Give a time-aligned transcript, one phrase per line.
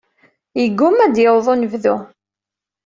[0.59, 1.95] Yegumma ad d-yaweḍ unebdu.